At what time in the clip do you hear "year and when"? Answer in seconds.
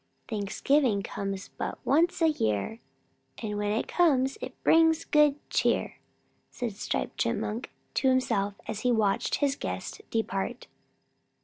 2.29-3.71